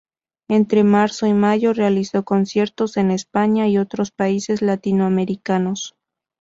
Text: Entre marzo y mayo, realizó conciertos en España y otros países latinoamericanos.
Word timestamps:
Entre 0.47 0.83
marzo 0.83 1.27
y 1.27 1.33
mayo, 1.33 1.73
realizó 1.75 2.23
conciertos 2.25 2.97
en 2.97 3.11
España 3.11 3.67
y 3.67 3.77
otros 3.77 4.09
países 4.09 4.63
latinoamericanos. 4.63 5.95